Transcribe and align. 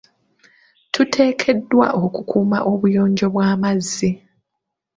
Tuteekeddwa 0.93 1.87
okukuuma 2.03 2.57
obuyonjo 2.71 3.27
bw'amazzi. 3.33 4.11